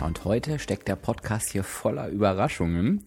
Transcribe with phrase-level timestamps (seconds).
[0.00, 3.04] Ja, und heute steckt der Podcast hier voller Überraschungen.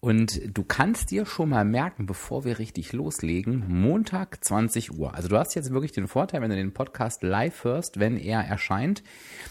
[0.00, 5.14] Und du kannst dir schon mal merken, bevor wir richtig loslegen, Montag 20 Uhr.
[5.14, 8.40] Also du hast jetzt wirklich den Vorteil, wenn du den Podcast live hörst, wenn er
[8.40, 9.02] erscheint.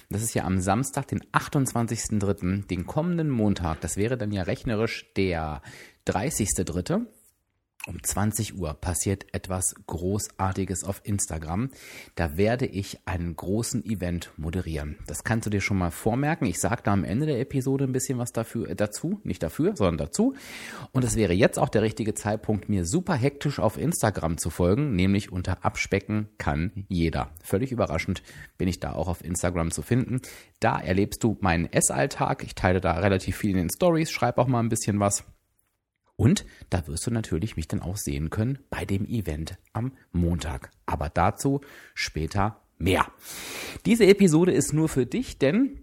[0.09, 3.80] Das ist ja am Samstag, den 28.03., den kommenden Montag.
[3.81, 5.62] Das wäre dann ja rechnerisch der
[6.08, 7.05] 30.03.
[7.86, 11.70] Um 20 Uhr passiert etwas Großartiges auf Instagram.
[12.16, 14.98] Da werde ich einen großen Event moderieren.
[15.06, 16.48] Das kannst du dir schon mal vormerken.
[16.48, 19.20] Ich sage da am Ende der Episode ein bisschen was dafür, äh, dazu.
[19.26, 20.34] Nicht dafür, sondern dazu.
[20.94, 24.95] Und es wäre jetzt auch der richtige Zeitpunkt, mir super hektisch auf Instagram zu folgen,
[24.95, 27.31] nämlich unter Abspecken kann jeder.
[27.44, 28.23] Völlig überraschend
[28.58, 30.22] bin ich da auch auf Instagram zu finden.
[30.61, 32.44] Da erlebst du meinen Essalltag.
[32.45, 35.26] Ich teile da relativ viel in den Stories, schreibe auch mal ein bisschen was.
[36.16, 40.72] Und da wirst du natürlich mich dann auch sehen können bei dem Event am Montag.
[40.86, 41.61] Aber dazu
[41.95, 43.08] später mehr.
[43.86, 45.81] Diese Episode ist nur für dich, denn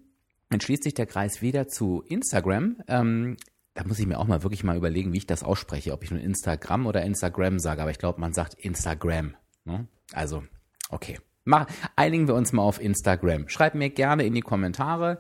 [0.51, 2.77] dann schließt sich der Kreis wieder zu Instagram.
[2.89, 3.37] Ähm,
[3.75, 6.11] da muss ich mir auch mal wirklich mal überlegen, wie ich das ausspreche, ob ich
[6.11, 7.83] nur Instagram oder Instagram sage.
[7.83, 9.35] Aber ich glaube, man sagt Instagram.
[9.65, 9.87] Ne?
[10.13, 10.43] Also,
[10.91, 11.19] okay.
[11.51, 13.49] Mach, einigen wir uns mal auf Instagram.
[13.49, 15.19] Schreibt mir gerne in die Kommentare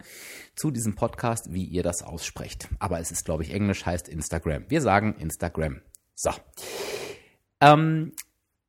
[0.54, 2.68] zu diesem Podcast, wie ihr das aussprecht.
[2.78, 4.64] Aber es ist, glaube ich, Englisch heißt Instagram.
[4.68, 5.80] Wir sagen Instagram.
[6.14, 6.30] So.
[7.60, 8.12] Ähm,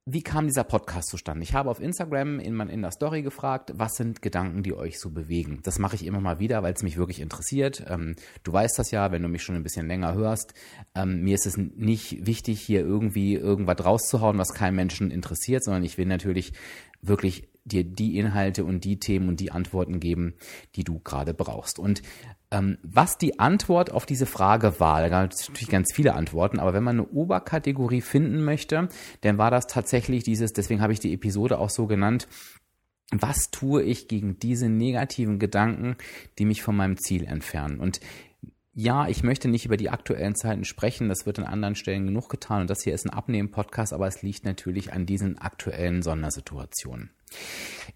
[0.06, 1.44] wie kam dieser Podcast zustande?
[1.44, 5.12] Ich habe auf Instagram in, in der Story gefragt, was sind Gedanken, die euch so
[5.12, 5.60] bewegen?
[5.62, 7.86] Das mache ich immer mal wieder, weil es mich wirklich interessiert.
[7.88, 10.56] Ähm, du weißt das ja, wenn du mich schon ein bisschen länger hörst.
[10.96, 15.84] Ähm, mir ist es nicht wichtig, hier irgendwie irgendwas rauszuhauen, was keinen Menschen interessiert, sondern
[15.84, 16.54] ich will natürlich
[17.04, 20.34] wirklich dir die Inhalte und die Themen und die Antworten geben,
[20.76, 21.80] die du gerade brauchst.
[21.80, 22.02] Und
[22.50, 26.60] ähm, was die Antwort auf diese Frage war, da gab es natürlich ganz viele Antworten,
[26.60, 28.90] aber wenn man eine Oberkategorie finden möchte,
[29.22, 32.28] dann war das tatsächlich dieses, deswegen habe ich die Episode auch so genannt,
[33.12, 35.98] was tue ich gegen diese negativen Gedanken,
[36.40, 37.80] die mich von meinem Ziel entfernen?
[37.80, 38.00] Und
[38.74, 42.30] ja, ich möchte nicht über die aktuellen Zeiten sprechen, das wird an anderen Stellen genug
[42.30, 47.12] getan und das hier ist ein Abnehmen-Podcast, aber es liegt natürlich an diesen aktuellen Sondersituationen.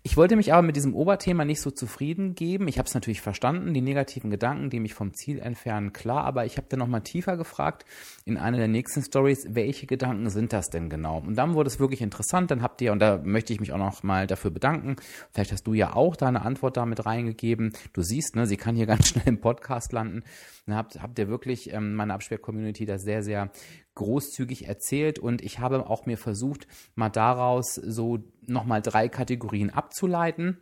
[0.03, 2.67] Ich wollte mich aber mit diesem Oberthema nicht so zufrieden geben.
[2.67, 6.45] Ich habe es natürlich verstanden, die negativen Gedanken, die mich vom Ziel entfernen, klar, aber
[6.45, 7.85] ich habe dann nochmal tiefer gefragt
[8.23, 11.17] in einer der nächsten Stories, welche Gedanken sind das denn genau?
[11.19, 13.77] Und dann wurde es wirklich interessant, dann habt ihr, und da möchte ich mich auch
[13.77, 14.95] nochmal dafür bedanken,
[15.31, 17.73] vielleicht hast du ja auch da eine Antwort damit reingegeben.
[17.93, 20.23] Du siehst, ne, sie kann hier ganz schnell im Podcast landen.
[20.65, 23.51] Dann habt, habt ihr wirklich ähm, meine Absperr-Community da sehr, sehr
[23.93, 30.57] großzügig erzählt und ich habe auch mir versucht, mal daraus so nochmal drei Kategorien abzuleiten.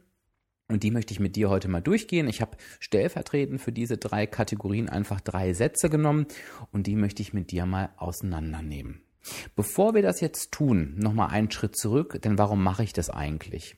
[0.70, 2.28] Und die möchte ich mit dir heute mal durchgehen.
[2.28, 6.26] Ich habe stellvertretend für diese drei Kategorien einfach drei Sätze genommen
[6.72, 9.02] und die möchte ich mit dir mal auseinandernehmen.
[9.56, 13.78] Bevor wir das jetzt tun, nochmal einen Schritt zurück, denn warum mache ich das eigentlich?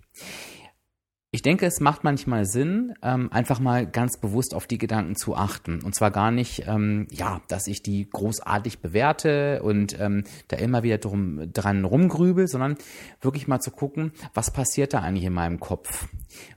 [1.35, 5.35] Ich denke, es macht manchmal Sinn, ähm, einfach mal ganz bewusst auf die Gedanken zu
[5.35, 5.83] achten.
[5.83, 10.83] Und zwar gar nicht, ähm, ja, dass ich die großartig bewerte und ähm, da immer
[10.83, 12.77] wieder drum, dran rumgrübel, sondern
[13.19, 16.07] wirklich mal zu gucken, was passiert da eigentlich in meinem Kopf?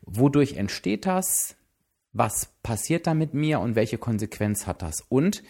[0.02, 1.56] Wodurch entsteht das?
[2.12, 5.04] Was passiert da mit mir und welche Konsequenz hat das?
[5.08, 5.42] Und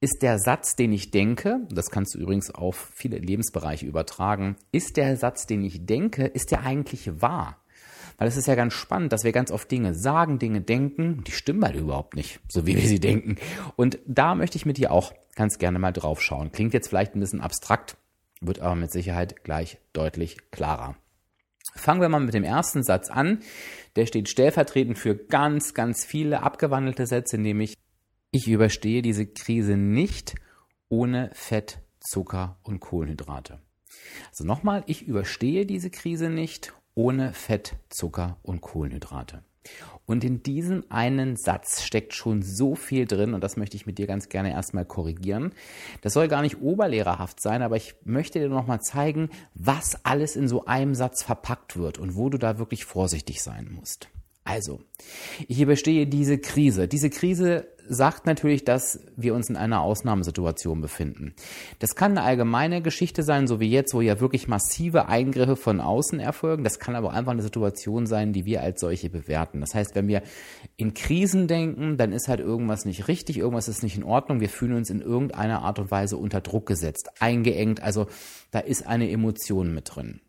[0.00, 4.96] ist der Satz, den ich denke, das kannst du übrigens auf viele Lebensbereiche übertragen, ist
[4.96, 7.56] der Satz, den ich denke, ist der eigentlich wahr?
[8.20, 11.32] Weil es ist ja ganz spannend, dass wir ganz oft Dinge sagen, Dinge denken, die
[11.32, 13.36] stimmen halt überhaupt nicht, so wie wir sie denken.
[13.76, 16.52] Und da möchte ich mit dir auch ganz gerne mal drauf schauen.
[16.52, 17.96] Klingt jetzt vielleicht ein bisschen abstrakt,
[18.42, 20.96] wird aber mit Sicherheit gleich deutlich klarer.
[21.74, 23.38] Fangen wir mal mit dem ersten Satz an.
[23.96, 27.74] Der steht stellvertretend für ganz, ganz viele abgewandelte Sätze, nämlich
[28.32, 30.34] ich überstehe diese Krise nicht
[30.90, 33.60] ohne Fett, Zucker und Kohlenhydrate.
[34.28, 39.42] Also nochmal, ich überstehe diese Krise nicht ohne Fett, Zucker und Kohlenhydrate.
[40.06, 43.98] Und in diesem einen Satz steckt schon so viel drin und das möchte ich mit
[43.98, 45.52] dir ganz gerne erstmal korrigieren.
[46.00, 50.48] Das soll gar nicht oberlehrerhaft sein, aber ich möchte dir nochmal zeigen, was alles in
[50.48, 54.08] so einem Satz verpackt wird und wo du da wirklich vorsichtig sein musst.
[54.42, 54.80] Also,
[55.46, 56.88] ich überstehe diese Krise.
[56.88, 61.34] Diese Krise sagt natürlich, dass wir uns in einer Ausnahmesituation befinden.
[61.80, 65.80] Das kann eine allgemeine Geschichte sein, so wie jetzt, wo ja wirklich massive Eingriffe von
[65.80, 66.62] außen erfolgen.
[66.62, 69.60] Das kann aber einfach eine Situation sein, die wir als solche bewerten.
[69.60, 70.22] Das heißt, wenn wir
[70.76, 74.40] in Krisen denken, dann ist halt irgendwas nicht richtig, irgendwas ist nicht in Ordnung.
[74.40, 77.82] Wir fühlen uns in irgendeiner Art und Weise unter Druck gesetzt, eingeengt.
[77.82, 78.06] Also
[78.52, 80.20] da ist eine Emotion mit drin.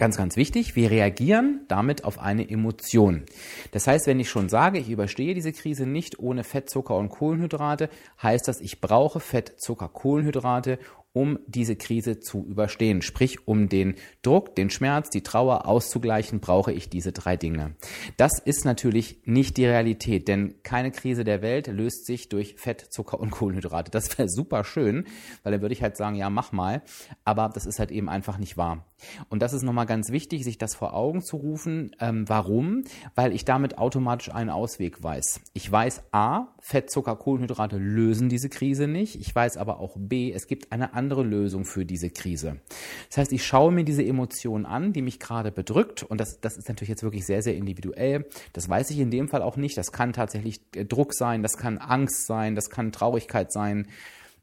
[0.00, 3.24] Ganz, ganz wichtig, wir reagieren damit auf eine Emotion.
[3.72, 7.10] Das heißt, wenn ich schon sage, ich überstehe diese Krise nicht ohne Fett, Zucker und
[7.10, 7.90] Kohlenhydrate,
[8.22, 10.78] heißt das, ich brauche Fett, Zucker, Kohlenhydrate,
[11.12, 13.02] um diese Krise zu überstehen.
[13.02, 17.74] Sprich, um den Druck, den Schmerz, die Trauer auszugleichen, brauche ich diese drei Dinge.
[18.16, 22.80] Das ist natürlich nicht die Realität, denn keine Krise der Welt löst sich durch Fett,
[22.80, 23.90] Zucker und Kohlenhydrate.
[23.90, 25.04] Das wäre super schön,
[25.42, 26.80] weil dann würde ich halt sagen, ja, mach mal.
[27.26, 28.86] Aber das ist halt eben einfach nicht wahr.
[29.28, 31.94] Und das ist nochmal ganz wichtig, sich das vor Augen zu rufen.
[32.00, 32.84] Ähm, warum?
[33.14, 35.40] Weil ich damit automatisch einen Ausweg weiß.
[35.52, 39.20] Ich weiß A, Fett, Zucker, Kohlenhydrate lösen diese Krise nicht.
[39.20, 42.60] Ich weiß aber auch B, es gibt eine andere Lösung für diese Krise.
[43.08, 46.02] Das heißt, ich schaue mir diese Emotion an, die mich gerade bedrückt.
[46.02, 48.26] Und das, das ist natürlich jetzt wirklich sehr, sehr individuell.
[48.52, 49.76] Das weiß ich in dem Fall auch nicht.
[49.76, 53.86] Das kann tatsächlich Druck sein, das kann Angst sein, das kann Traurigkeit sein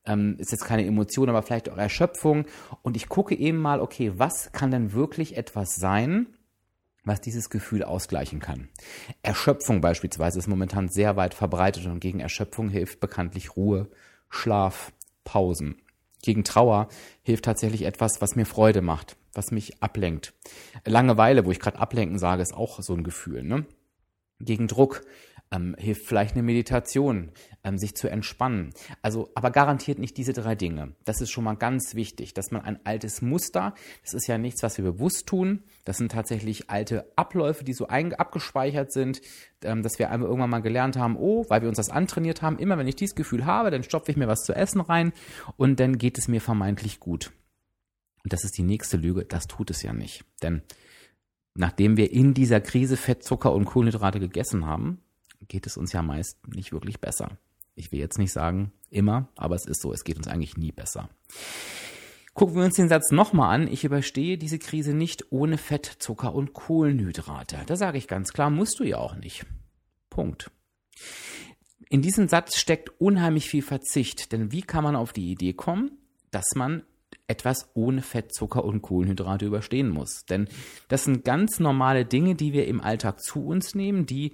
[0.08, 2.46] ähm, ist jetzt keine Emotion, aber vielleicht auch Erschöpfung.
[2.82, 6.28] Und ich gucke eben mal, okay, was kann denn wirklich etwas sein,
[7.08, 8.70] was dieses Gefühl ausgleichen kann.
[9.24, 13.90] Erschöpfung beispielsweise ist momentan sehr weit verbreitet und gegen Erschöpfung hilft bekanntlich Ruhe,
[14.30, 14.92] Schlaf,
[15.24, 15.82] Pausen.
[16.22, 16.90] Gegen Trauer
[17.24, 20.34] hilft tatsächlich etwas, was mir Freude macht, was mich ablenkt.
[20.86, 23.44] Langeweile, wo ich gerade ablenken sage, ist auch so ein Gefühl.
[23.44, 23.66] Ne?
[24.40, 25.04] Gegen Druck
[25.52, 27.32] ähm, hilft vielleicht eine Meditation,
[27.64, 28.74] ähm, sich zu entspannen.
[29.02, 30.96] Also, aber garantiert nicht diese drei Dinge.
[31.06, 33.74] Das ist schon mal ganz wichtig, dass man ein altes Muster,
[34.04, 37.88] das ist ja nichts, was wir bewusst tun, das sind tatsächlich alte Abläufe, die so
[37.88, 39.22] abgespeichert sind,
[39.64, 42.60] ähm, dass wir einmal irgendwann mal gelernt haben, oh, weil wir uns das antrainiert haben,
[42.60, 45.14] immer wenn ich dieses Gefühl habe, dann stopfe ich mir was zu essen rein
[45.56, 47.32] und dann geht es mir vermeintlich gut.
[48.24, 50.26] Und das ist die nächste Lüge, das tut es ja nicht.
[50.44, 50.62] Denn
[51.56, 55.02] nachdem wir in dieser Krise Fett, Zucker und Kohlenhydrate gegessen haben,
[55.48, 57.38] geht es uns ja meist nicht wirklich besser.
[57.76, 60.72] Ich will jetzt nicht sagen immer, aber es ist so, es geht uns eigentlich nie
[60.72, 61.10] besser.
[62.34, 63.68] Gucken wir uns den Satz nochmal an.
[63.68, 67.58] Ich überstehe diese Krise nicht ohne Fett, Zucker und Kohlenhydrate.
[67.66, 69.46] Da sage ich ganz klar, musst du ja auch nicht.
[70.12, 70.52] Punkt.
[71.90, 75.92] In diesem Satz steckt unheimlich viel Verzicht, denn wie kann man auf die Idee kommen,
[76.30, 76.84] dass man
[77.28, 80.26] etwas ohne Fett, Zucker und Kohlenhydrate überstehen muss?
[80.30, 80.48] Denn
[80.90, 84.34] das sind ganz normale Dinge, die wir im Alltag zu uns nehmen, die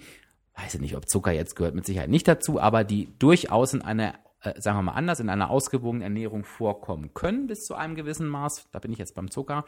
[0.56, 3.82] weiß ich nicht, ob Zucker jetzt gehört mit Sicherheit nicht dazu, aber die durchaus in
[3.82, 7.96] einer, äh, sagen wir mal anders, in einer ausgewogenen Ernährung vorkommen können bis zu einem
[7.96, 8.70] gewissen Maß.
[8.72, 9.66] Da bin ich jetzt beim Zucker.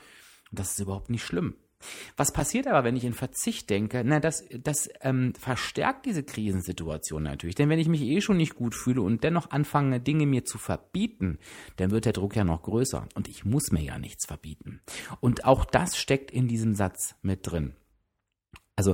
[0.52, 1.56] Und das ist überhaupt nicht schlimm.
[2.18, 4.02] Was passiert aber, wenn ich in Verzicht denke?
[4.06, 7.56] Na, das, das ähm, verstärkt diese Krisensituation natürlich.
[7.56, 10.58] Denn wenn ich mich eh schon nicht gut fühle und dennoch anfange, Dinge mir zu
[10.58, 11.40] verbieten,
[11.76, 13.08] dann wird der Druck ja noch größer.
[13.16, 14.82] Und ich muss mir ja nichts verbieten.
[15.20, 17.76] Und auch das steckt in diesem Satz mit drin.
[18.76, 18.94] Also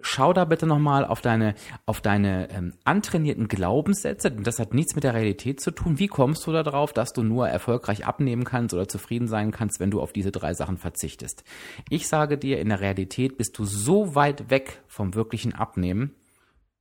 [0.00, 1.54] schau da bitte nochmal auf deine,
[1.86, 5.98] auf deine ähm, antrainierten Glaubenssätze, das hat nichts mit der Realität zu tun.
[5.98, 9.90] Wie kommst du darauf, dass du nur erfolgreich abnehmen kannst oder zufrieden sein kannst, wenn
[9.90, 11.44] du auf diese drei Sachen verzichtest?
[11.90, 16.14] Ich sage dir, in der Realität bist du so weit weg vom wirklichen Abnehmen,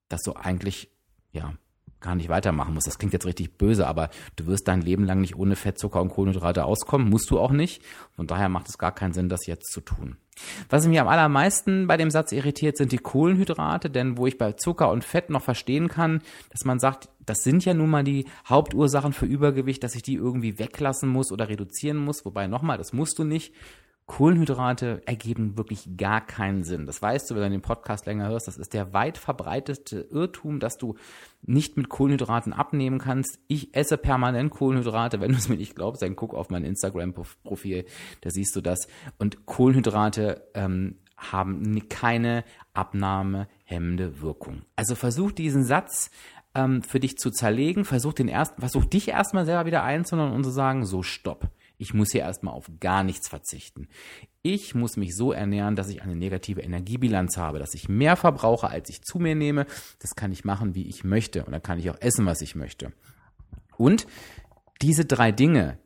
[0.10, 0.92] dass du eigentlich,
[1.32, 1.54] ja,
[2.00, 2.88] gar nicht weitermachen musst.
[2.88, 6.02] Das klingt jetzt richtig böse, aber du wirst dein Leben lang nicht ohne Fett, Zucker
[6.02, 7.82] und Kohlenhydrate auskommen, musst du auch nicht.
[8.16, 10.18] Von daher macht es gar keinen Sinn, das jetzt zu tun.
[10.70, 14.52] Was mich am allermeisten bei dem Satz irritiert, sind die Kohlenhydrate, denn wo ich bei
[14.54, 18.26] Zucker und Fett noch verstehen kann, dass man sagt, das sind ja nun mal die
[18.48, 22.94] Hauptursachen für Übergewicht, dass ich die irgendwie weglassen muss oder reduzieren muss, wobei nochmal, das
[22.94, 23.54] musst du nicht.
[24.08, 26.86] Kohlenhydrate ergeben wirklich gar keinen Sinn.
[26.86, 28.48] Das weißt du, wenn du den Podcast länger hörst.
[28.48, 30.96] Das ist der weit verbreitete Irrtum, dass du
[31.42, 33.38] nicht mit Kohlenhydraten abnehmen kannst.
[33.48, 35.20] Ich esse permanent Kohlenhydrate.
[35.20, 37.86] Wenn du es mir nicht glaubst, dann guck auf mein Instagram-Profil.
[38.22, 38.88] Da siehst du das.
[39.20, 44.62] Und Kohlenhydrate ähm, haben keine abnahmehemmende Wirkung.
[44.78, 46.12] Also versuch diesen Satz
[46.56, 47.84] ähm, für dich zu zerlegen.
[47.84, 51.50] Versuch den ersten, versuch dich erstmal selber wieder einzunehmen und zu sagen, so stopp.
[51.78, 53.88] Ich muss hier erstmal auf gar nichts verzichten.
[54.42, 58.70] Ich muss mich so ernähren, dass ich eine negative Energiebilanz habe, dass ich mehr verbrauche,
[58.70, 59.68] als ich zu mir nehme.
[60.00, 61.46] Das kann ich machen, wie ich möchte.
[61.46, 62.94] Und dann kann ich auch essen, was ich möchte.
[63.78, 64.08] Und
[64.82, 65.78] diese drei Dinge,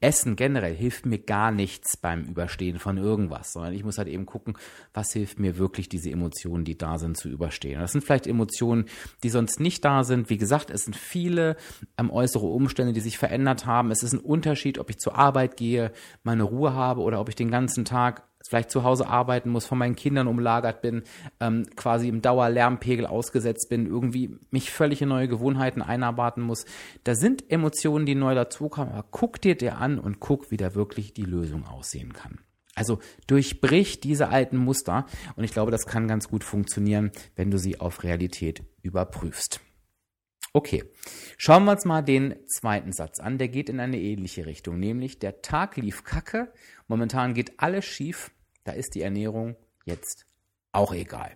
[0.00, 4.26] Essen generell hilft mir gar nichts beim Überstehen von irgendwas, sondern ich muss halt eben
[4.26, 4.56] gucken,
[4.94, 7.80] was hilft mir wirklich, diese Emotionen, die da sind, zu überstehen.
[7.80, 8.86] Das sind vielleicht Emotionen,
[9.22, 10.30] die sonst nicht da sind.
[10.30, 11.56] Wie gesagt, es sind viele
[11.98, 13.90] ähm, äußere Umstände, die sich verändert haben.
[13.90, 17.34] Es ist ein Unterschied, ob ich zur Arbeit gehe, meine Ruhe habe oder ob ich
[17.34, 21.02] den ganzen Tag vielleicht zu Hause arbeiten muss, von meinen Kindern umlagert bin,
[21.40, 26.64] ähm, quasi im Dauerlärmpegel ausgesetzt bin, irgendwie mich völlig in neue Gewohnheiten einarbeiten muss.
[27.04, 30.74] Da sind Emotionen, die neu dazukommen, aber guck dir der an und guck, wie da
[30.74, 32.40] wirklich die Lösung aussehen kann.
[32.74, 37.58] Also durchbrich diese alten Muster und ich glaube, das kann ganz gut funktionieren, wenn du
[37.58, 39.60] sie auf Realität überprüfst.
[40.52, 40.84] Okay,
[41.36, 43.38] schauen wir uns mal den zweiten Satz an.
[43.38, 46.52] Der geht in eine ähnliche Richtung, nämlich der Tag lief kacke,
[46.86, 48.30] momentan geht alles schief,
[48.64, 50.26] da ist die Ernährung jetzt
[50.72, 51.32] auch egal.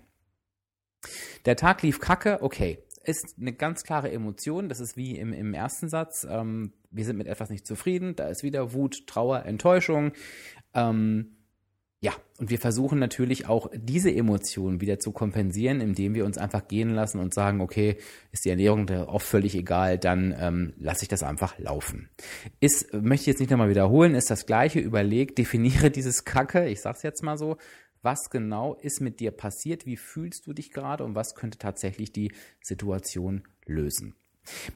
[1.45, 5.55] Der Tag lief kacke, okay, ist eine ganz klare Emotion, das ist wie im, im
[5.55, 10.13] ersten Satz, ähm, wir sind mit etwas nicht zufrieden, da ist wieder Wut, Trauer, Enttäuschung,
[10.75, 11.37] ähm,
[12.03, 16.67] ja, und wir versuchen natürlich auch diese Emotionen wieder zu kompensieren, indem wir uns einfach
[16.67, 17.97] gehen lassen und sagen, okay,
[18.33, 22.11] ist die Ernährung da auch völlig egal, dann ähm, lasse ich das einfach laufen.
[22.59, 26.81] Ist, möchte ich jetzt nicht nochmal wiederholen, ist das gleiche, überleg, definiere dieses Kacke, ich
[26.81, 27.57] sag's jetzt mal so,
[28.03, 32.13] was genau ist mit dir passiert, wie fühlst du dich gerade und was könnte tatsächlich
[32.13, 34.17] die Situation lösen.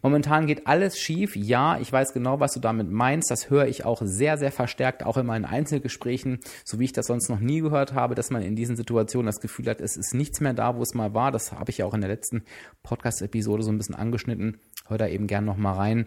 [0.03, 1.35] Momentan geht alles schief.
[1.37, 3.31] Ja, ich weiß genau, was du damit meinst.
[3.31, 7.07] Das höre ich auch sehr, sehr verstärkt, auch in meinen Einzelgesprächen, so wie ich das
[7.07, 10.15] sonst noch nie gehört habe, dass man in diesen Situationen das Gefühl hat, es ist
[10.15, 11.33] nichts mehr da, wo es mal war.
[11.33, 12.45] Das habe ich ja auch in der letzten
[12.83, 14.61] Podcast-Episode so ein bisschen angeschnitten.
[14.87, 16.07] Hör da eben gern noch mal rein.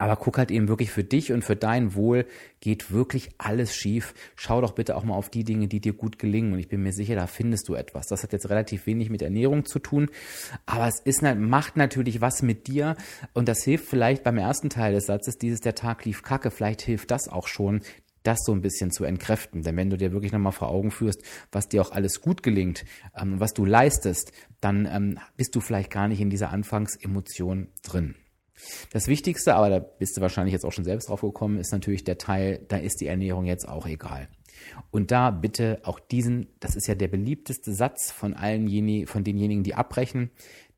[0.00, 2.24] Aber guck halt eben wirklich für dich und für dein Wohl
[2.60, 4.14] geht wirklich alles schief.
[4.34, 6.54] Schau doch bitte auch mal auf die Dinge, die dir gut gelingen.
[6.54, 8.06] Und ich bin mir sicher, da findest du etwas.
[8.06, 10.08] Das hat jetzt relativ wenig mit Ernährung zu tun.
[10.64, 12.96] Aber es ist, macht natürlich was mit dir.
[13.34, 16.50] Und das hilft vielleicht beim ersten Teil des Satzes, dieses der Tag lief kacke.
[16.50, 17.82] Vielleicht hilft das auch schon,
[18.22, 19.64] das so ein bisschen zu entkräften.
[19.64, 22.86] Denn wenn du dir wirklich nochmal vor Augen führst, was dir auch alles gut gelingt,
[23.14, 28.14] ähm, was du leistest, dann ähm, bist du vielleicht gar nicht in dieser Anfangsemotion drin.
[28.92, 32.04] Das Wichtigste, aber da bist du wahrscheinlich jetzt auch schon selbst drauf gekommen, ist natürlich
[32.04, 34.28] der Teil, da ist die Ernährung jetzt auch egal.
[34.90, 39.62] Und da bitte auch diesen, das ist ja der beliebteste Satz von allen, von denjenigen,
[39.64, 40.30] die abbrechen,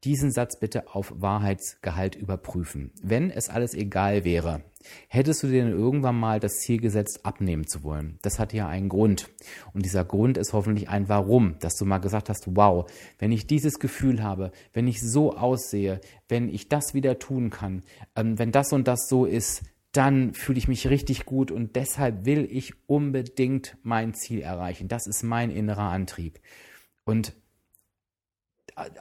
[0.04, 2.92] diesen Satz bitte auf Wahrheitsgehalt überprüfen.
[3.02, 4.62] Wenn es alles egal wäre,
[5.08, 8.18] hättest du dir denn irgendwann mal das Ziel gesetzt, abnehmen zu wollen?
[8.22, 9.28] Das hat ja einen Grund.
[9.72, 13.46] Und dieser Grund ist hoffentlich ein Warum, dass du mal gesagt hast, wow, wenn ich
[13.46, 17.82] dieses Gefühl habe, wenn ich so aussehe, wenn ich das wieder tun kann,
[18.16, 19.62] ähm, wenn das und das so ist,
[19.92, 24.88] dann fühle ich mich richtig gut und deshalb will ich unbedingt mein Ziel erreichen.
[24.88, 26.40] Das ist mein innerer Antrieb.
[27.04, 27.34] Und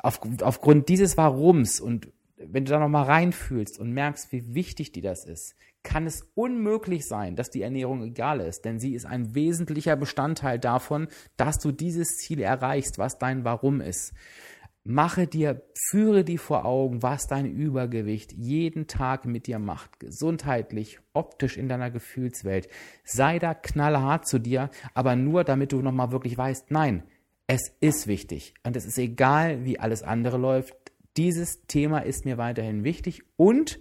[0.02, 5.04] auf, aufgrund dieses Warums und wenn du da nochmal reinfühlst und merkst, wie wichtig dir
[5.04, 9.34] das ist, kann es unmöglich sein, dass die Ernährung egal ist, denn sie ist ein
[9.36, 11.08] wesentlicher Bestandteil davon,
[11.38, 14.14] dass du dieses Ziel erreichst, was dein Warum ist.
[14.84, 21.00] Mache dir, führe dir vor Augen, was dein Übergewicht jeden Tag mit dir macht, gesundheitlich,
[21.14, 22.68] optisch in deiner Gefühlswelt.
[23.04, 27.04] Sei da knallhart zu dir, aber nur damit du nochmal wirklich weißt, nein,
[27.46, 30.76] es ist wichtig und es ist egal, wie alles andere läuft.
[31.16, 33.78] Dieses Thema ist mir weiterhin wichtig und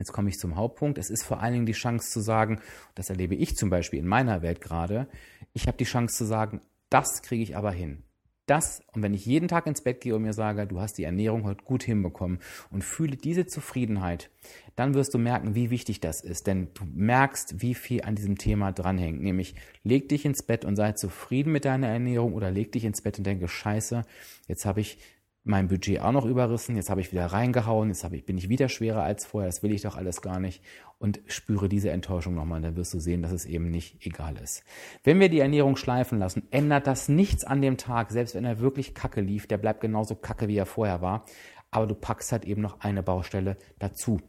[0.00, 0.98] jetzt komme ich zum Hauptpunkt.
[0.98, 2.60] Es ist vor allen Dingen die Chance zu sagen,
[2.96, 5.06] das erlebe ich zum Beispiel in meiner Welt gerade,
[5.52, 8.02] ich habe die Chance zu sagen, das kriege ich aber hin
[8.50, 11.04] das, und wenn ich jeden Tag ins Bett gehe und mir sage, du hast die
[11.04, 12.40] Ernährung heute gut hinbekommen
[12.70, 14.28] und fühle diese Zufriedenheit,
[14.74, 16.48] dann wirst du merken, wie wichtig das ist.
[16.48, 19.22] Denn du merkst, wie viel an diesem Thema dranhängt.
[19.22, 19.54] Nämlich,
[19.84, 23.18] leg dich ins Bett und sei zufrieden mit deiner Ernährung oder leg dich ins Bett
[23.18, 24.02] und denke, scheiße,
[24.48, 24.98] jetzt habe ich
[25.42, 28.68] mein Budget auch noch überrissen, jetzt habe ich wieder reingehauen, jetzt ich, bin ich wieder
[28.68, 30.62] schwerer als vorher, das will ich doch alles gar nicht.
[30.98, 34.64] Und spüre diese Enttäuschung nochmal, dann wirst du sehen, dass es eben nicht egal ist.
[35.02, 38.60] Wenn wir die Ernährung schleifen lassen, ändert das nichts an dem Tag, selbst wenn er
[38.60, 41.24] wirklich kacke lief, der bleibt genauso kacke, wie er vorher war,
[41.70, 44.20] aber du packst halt eben noch eine Baustelle dazu.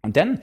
[0.00, 0.40] Und dann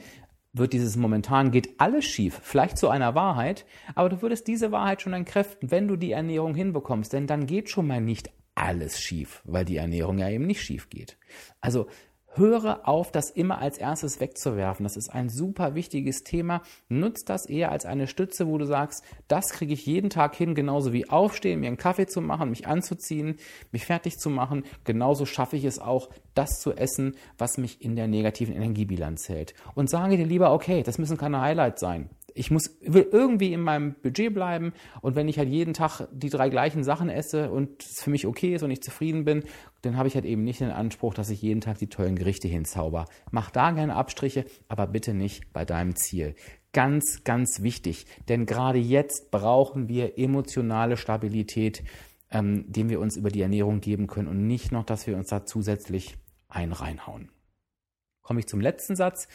[0.52, 5.02] wird dieses momentan geht alles schief, vielleicht zu einer Wahrheit, aber du würdest diese Wahrheit
[5.02, 9.42] schon entkräften, wenn du die Ernährung hinbekommst, denn dann geht schon mal nicht alles schief,
[9.44, 11.16] weil die Ernährung ja eben nicht schief geht.
[11.60, 11.86] Also
[12.34, 14.84] höre auf, das immer als erstes wegzuwerfen.
[14.84, 16.62] Das ist ein super wichtiges Thema.
[16.88, 20.54] Nutz das eher als eine Stütze, wo du sagst, das kriege ich jeden Tag hin,
[20.54, 23.36] genauso wie aufstehen, mir einen Kaffee zu machen, mich anzuziehen,
[23.72, 24.64] mich fertig zu machen.
[24.84, 29.54] Genauso schaffe ich es auch, das zu essen, was mich in der negativen Energiebilanz hält.
[29.74, 33.60] Und sage dir lieber, okay, das müssen keine Highlights sein ich muss, will irgendwie in
[33.60, 37.82] meinem Budget bleiben und wenn ich halt jeden Tag die drei gleichen Sachen esse und
[37.82, 39.42] es für mich okay ist und ich zufrieden bin,
[39.82, 42.48] dann habe ich halt eben nicht den Anspruch, dass ich jeden Tag die tollen Gerichte
[42.48, 43.06] hinzauber.
[43.30, 46.34] Mach da gerne Abstriche, aber bitte nicht bei deinem Ziel.
[46.72, 51.82] Ganz, ganz wichtig, denn gerade jetzt brauchen wir emotionale Stabilität,
[52.30, 55.28] ähm, den wir uns über die Ernährung geben können und nicht noch, dass wir uns
[55.28, 56.16] da zusätzlich
[56.48, 57.30] ein reinhauen.
[58.28, 59.26] Komme ich zum letzten Satz.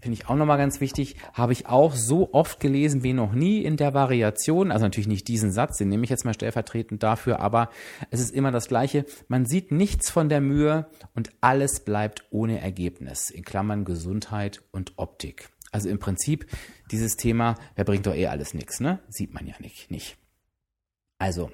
[0.00, 1.16] Finde ich auch nochmal ganz wichtig.
[1.32, 4.70] Habe ich auch so oft gelesen wie noch nie in der Variation.
[4.70, 7.70] Also natürlich nicht diesen Satz, den nehme ich jetzt mal stellvertretend dafür, aber
[8.12, 9.04] es ist immer das Gleiche.
[9.26, 10.86] Man sieht nichts von der Mühe
[11.16, 13.30] und alles bleibt ohne Ergebnis.
[13.30, 15.48] In Klammern Gesundheit und Optik.
[15.72, 16.46] Also im Prinzip
[16.92, 19.00] dieses Thema, wer bringt doch eh alles nichts, ne?
[19.08, 19.90] Sieht man ja nicht.
[19.90, 20.18] nicht.
[21.18, 21.50] Also,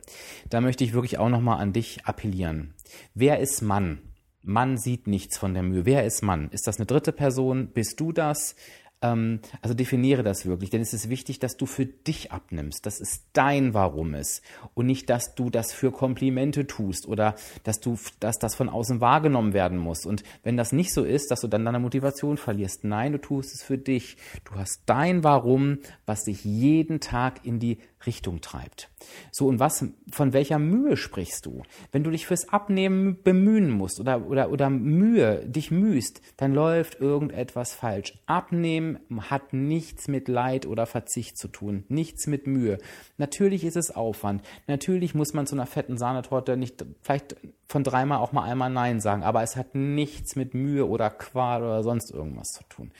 [0.51, 2.75] da möchte ich wirklich auch nochmal an dich appellieren.
[3.15, 4.12] Wer ist Mann?
[4.43, 5.87] Mann sieht nichts von der Mühe.
[5.87, 6.49] Wer ist Mann?
[6.51, 7.69] Ist das eine dritte Person?
[7.69, 8.57] Bist du das?
[9.03, 13.01] Ähm, also definiere das wirklich, denn es ist wichtig, dass du für dich abnimmst, dass
[13.01, 14.43] es dein Warum ist
[14.75, 17.35] und nicht, dass du das für Komplimente tust oder
[17.65, 20.07] dass du, dass das von außen wahrgenommen werden muss.
[20.07, 22.85] Und wenn das nicht so ist, dass du dann deine Motivation verlierst.
[22.85, 24.17] Nein, du tust es für dich.
[24.45, 28.91] Du hast dein Warum, was dich jeden Tag in die Richtung treibt.
[29.31, 31.63] So, und was, von welcher Mühe sprichst du?
[31.91, 37.01] Wenn du dich fürs Abnehmen bemühen musst oder, oder, oder Mühe, dich mühst, dann läuft
[37.01, 38.19] irgendetwas falsch.
[38.27, 38.99] Abnehmen
[39.31, 42.79] hat nichts mit Leid oder Verzicht zu tun, nichts mit Mühe.
[43.19, 44.43] Natürlich ist es Aufwand.
[44.67, 47.37] Natürlich muss man zu einer fetten Sahnetorte nicht vielleicht
[47.73, 51.63] von dreimal auch mal einmal Nein sagen, aber es hat nichts mit Mühe oder Qual
[51.63, 52.93] oder sonst irgendwas zu tun.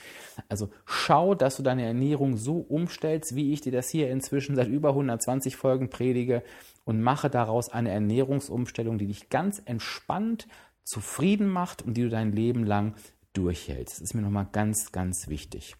[0.49, 4.67] Also schau, dass du deine Ernährung so umstellst, wie ich dir das hier inzwischen seit
[4.67, 6.43] über 120 Folgen predige
[6.85, 10.47] und mache daraus eine Ernährungsumstellung, die dich ganz entspannt
[10.83, 12.95] zufrieden macht und die du dein Leben lang
[13.33, 13.97] durchhältst.
[13.97, 15.75] Das ist mir nochmal ganz, ganz wichtig.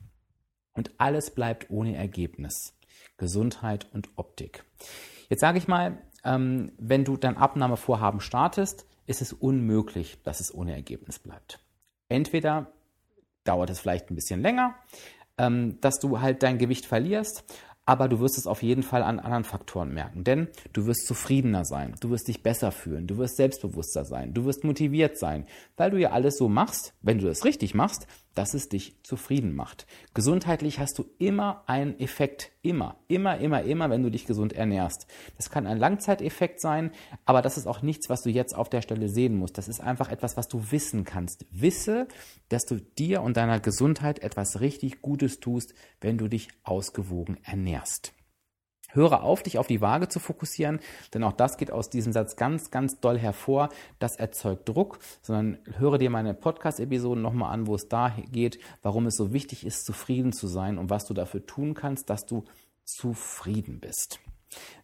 [0.74, 2.78] Und alles bleibt ohne Ergebnis.
[3.18, 4.64] Gesundheit und Optik.
[5.30, 10.54] Jetzt sage ich mal, ähm, wenn du dein Abnahmevorhaben startest, ist es unmöglich, dass es
[10.54, 11.60] ohne Ergebnis bleibt.
[12.10, 12.68] Entweder
[13.44, 14.76] dauert es vielleicht ein bisschen länger,
[15.38, 17.44] ähm, dass du halt dein Gewicht verlierst,
[17.86, 21.66] aber du wirst es auf jeden Fall an anderen Faktoren merken, denn du wirst zufriedener
[21.66, 25.92] sein, du wirst dich besser fühlen, du wirst selbstbewusster sein, du wirst motiviert sein, weil
[25.92, 29.86] du ja alles so machst, wenn du es richtig machst, dass es dich zufrieden macht.
[30.14, 35.08] Gesundheitlich hast du immer einen Effekt, immer, immer, immer, immer, wenn du dich gesund ernährst.
[35.38, 36.92] Das kann ein Langzeiteffekt sein,
[37.26, 39.58] aber das ist auch nichts, was du jetzt auf der Stelle sehen musst.
[39.58, 41.46] Das ist einfach etwas, was du wissen kannst.
[41.52, 42.08] Wisse,
[42.50, 48.14] dass du dir und deiner Gesundheit etwas richtig Gutes tust, wenn du dich ausgewogen ernährst.
[48.94, 50.80] Höre auf, dich auf die Waage zu fokussieren,
[51.14, 53.70] denn auch das geht aus diesem Satz ganz, ganz doll hervor.
[54.00, 59.08] Das erzeugt Druck, sondern höre dir meine Podcast-Episoden nochmal an, wo es da geht, warum
[59.08, 62.44] es so wichtig ist, zufrieden zu sein und was du dafür tun kannst, dass du
[62.86, 64.20] zufrieden bist.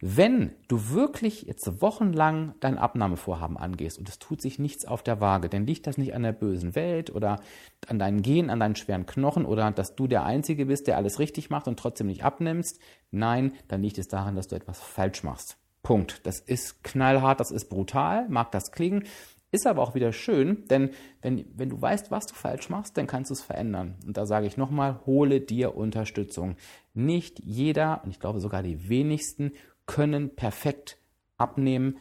[0.01, 5.19] Wenn du wirklich jetzt wochenlang dein Abnahmevorhaben angehst und es tut sich nichts auf der
[5.21, 7.41] Waage, dann liegt das nicht an der bösen Welt oder
[7.88, 11.19] an deinen Genen, an deinen schweren Knochen oder dass du der Einzige bist, der alles
[11.19, 12.79] richtig macht und trotzdem nicht abnimmst.
[13.12, 15.58] Nein, dann liegt es daran, dass du etwas falsch machst.
[15.84, 16.25] Punkt.
[16.25, 19.05] Das ist knallhart, das ist brutal, mag das klingen,
[19.51, 23.07] ist aber auch wieder schön, denn wenn, wenn du weißt, was du falsch machst, dann
[23.07, 23.95] kannst du es verändern.
[24.05, 26.55] Und da sage ich nochmal, hole dir Unterstützung.
[26.93, 29.53] Nicht jeder, und ich glaube sogar die wenigsten,
[29.85, 30.97] können perfekt
[31.38, 31.97] abnehmen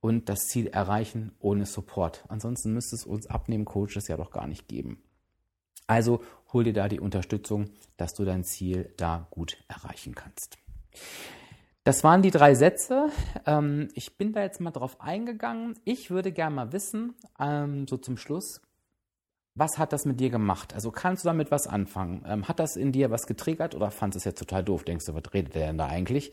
[0.00, 2.24] und das Ziel erreichen ohne Support.
[2.28, 5.02] Ansonsten müsste es uns Abnehmen-Coaches ja doch gar nicht geben.
[5.86, 10.58] Also hol dir da die Unterstützung, dass du dein Ziel da gut erreichen kannst.
[11.84, 13.08] Das waren die drei Sätze.
[13.44, 15.74] Ähm, ich bin da jetzt mal drauf eingegangen.
[15.84, 18.60] Ich würde gerne mal wissen, ähm, so zum Schluss,
[19.54, 20.74] was hat das mit dir gemacht?
[20.74, 22.24] Also kannst du damit was anfangen?
[22.26, 24.84] Ähm, hat das in dir was getriggert oder fandest du es jetzt total doof?
[24.84, 26.32] Denkst du, was redet der denn da eigentlich?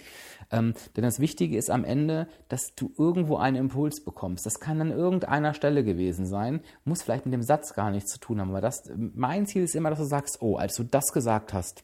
[0.52, 4.46] Ähm, denn das Wichtige ist am Ende, dass du irgendwo einen Impuls bekommst.
[4.46, 8.20] Das kann an irgendeiner Stelle gewesen sein, muss vielleicht mit dem Satz gar nichts zu
[8.20, 8.52] tun haben.
[8.52, 11.84] Aber das, mein Ziel ist immer, dass du sagst, oh, als du das gesagt hast,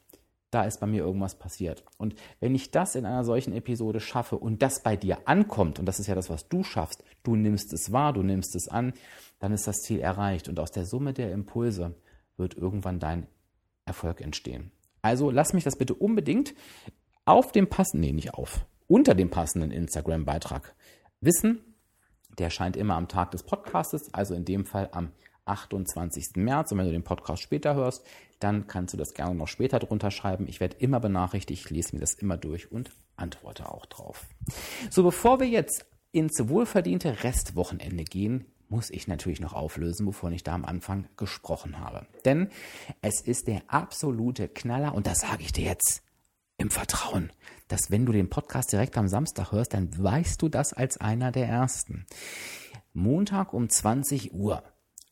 [0.55, 1.83] da ist bei mir irgendwas passiert.
[1.97, 5.85] Und wenn ich das in einer solchen Episode schaffe und das bei dir ankommt, und
[5.85, 8.93] das ist ja das, was du schaffst, du nimmst es wahr, du nimmst es an,
[9.39, 10.47] dann ist das Ziel erreicht.
[10.47, 11.93] Und aus der Summe der Impulse
[12.37, 13.27] wird irgendwann dein
[13.83, 14.71] Erfolg entstehen.
[15.01, 16.55] Also lass mich das bitte unbedingt
[17.25, 20.73] auf dem passenden, nee, nicht auf, unter dem passenden Instagram-Beitrag
[21.19, 21.59] wissen.
[22.37, 25.11] Der erscheint immer am Tag des Podcastes, also in dem Fall am
[25.45, 26.35] 28.
[26.35, 26.71] März.
[26.71, 28.05] Und wenn du den Podcast später hörst,
[28.39, 30.47] dann kannst du das gerne noch später drunter schreiben.
[30.47, 34.25] Ich werde immer benachrichtigt, lese mir das immer durch und antworte auch drauf.
[34.89, 40.43] So, bevor wir jetzt ins wohlverdiente Restwochenende gehen, muss ich natürlich noch auflösen, wovon ich
[40.43, 42.07] da am Anfang gesprochen habe.
[42.25, 42.49] Denn
[43.01, 46.01] es ist der absolute Knaller und das sage ich dir jetzt
[46.57, 47.31] im Vertrauen,
[47.67, 51.31] dass wenn du den Podcast direkt am Samstag hörst, dann weißt du das als einer
[51.31, 52.05] der ersten.
[52.93, 54.63] Montag um 20 Uhr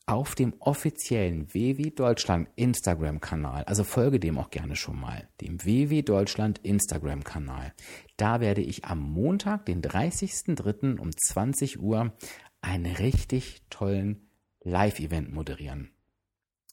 [0.06, 6.02] auf dem offiziellen WW Deutschland Instagram-Kanal, also folge dem auch gerne schon mal, dem WW
[6.02, 7.72] Deutschland Instagram-Kanal.
[8.16, 10.98] Da werde ich am Montag, den 30.03.
[10.98, 12.12] um 20 Uhr
[12.60, 14.28] einen richtig tollen
[14.62, 15.90] Live-Event moderieren.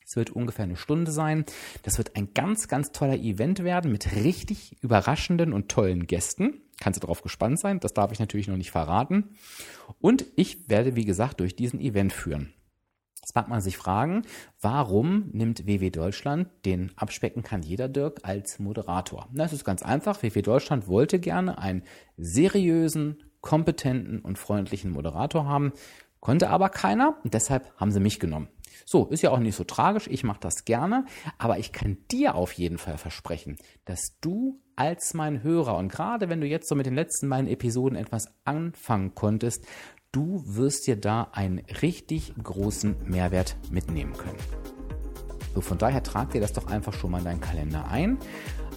[0.05, 1.45] Es wird ungefähr eine Stunde sein.
[1.83, 6.61] Das wird ein ganz, ganz toller Event werden mit richtig überraschenden und tollen Gästen.
[6.81, 7.79] Kannst du darauf gespannt sein.
[7.79, 9.37] Das darf ich natürlich noch nicht verraten.
[9.99, 12.53] Und ich werde, wie gesagt, durch diesen Event führen.
[13.21, 14.23] Jetzt mag man sich fragen,
[14.61, 19.27] warum nimmt WW Deutschland den Abspecken kann jeder Dirk als Moderator?
[19.31, 20.23] Das ist ganz einfach.
[20.23, 21.83] WW Deutschland wollte gerne einen
[22.17, 25.71] seriösen, kompetenten und freundlichen Moderator haben,
[26.19, 28.47] konnte aber keiner und deshalb haben sie mich genommen.
[28.85, 31.05] So, ist ja auch nicht so tragisch, ich mache das gerne,
[31.37, 36.29] aber ich kann dir auf jeden Fall versprechen, dass du als mein Hörer und gerade
[36.29, 39.65] wenn du jetzt so mit den letzten beiden Episoden etwas anfangen konntest,
[40.11, 44.37] du wirst dir da einen richtig großen Mehrwert mitnehmen können.
[45.53, 48.17] So, von daher trag dir das doch einfach schon mal in deinen Kalender ein.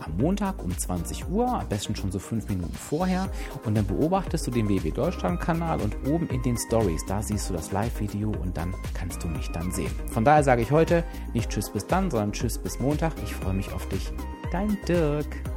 [0.01, 3.31] Am Montag um 20 Uhr, am besten schon so fünf Minuten vorher.
[3.65, 7.49] Und dann beobachtest du den WW Deutschland Kanal und oben in den Stories, da siehst
[7.49, 9.93] du das Live-Video und dann kannst du mich dann sehen.
[10.11, 13.13] Von daher sage ich heute nicht Tschüss bis dann, sondern Tschüss bis Montag.
[13.23, 14.13] Ich freue mich auf dich.
[14.51, 15.54] Dein Dirk.